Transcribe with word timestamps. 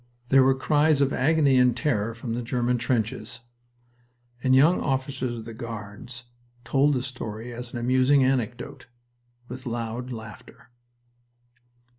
There 0.29 0.41
were 0.41 0.55
cries 0.57 0.99
of 0.99 1.13
agony 1.13 1.57
and 1.57 1.77
terror 1.77 2.15
from 2.15 2.33
the 2.33 2.41
German 2.41 2.79
trenches, 2.79 3.41
and 4.41 4.55
young 4.55 4.81
officers 4.81 5.35
of 5.35 5.45
the 5.45 5.53
Guards 5.53 6.25
told 6.63 6.95
the 6.95 7.03
story 7.03 7.53
as 7.53 7.71
an 7.71 7.77
amusing 7.77 8.23
anecdote, 8.23 8.87
with 9.47 9.67
loud 9.67 10.09
laughter. 10.11 10.69